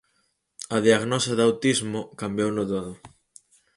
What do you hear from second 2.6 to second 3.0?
todo.